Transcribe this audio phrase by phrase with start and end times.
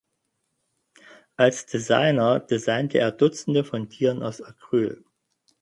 [1.35, 5.05] Als Designer designte er dutzende von Tieren aus Acryl.